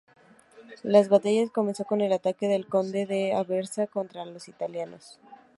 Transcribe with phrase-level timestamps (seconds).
[0.81, 5.19] La batalla comenzó con el ataque del conde de Aversa contra los italianos.